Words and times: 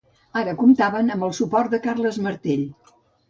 Ara 0.39 0.53
comptaven 0.61 1.15
amb 1.17 1.27
el 1.27 1.35
suport 1.41 1.75
de 1.77 1.81
Carles 1.85 2.19
Martell. 2.29 2.67